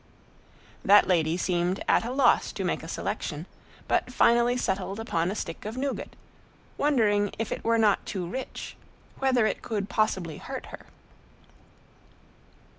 [0.83, 3.45] That lady seemed at a loss to make a selection,
[3.87, 6.15] but finally settled upon a stick of nougat,
[6.75, 8.75] wondering if it were not too rich;
[9.19, 10.87] whether it could possibly hurt her.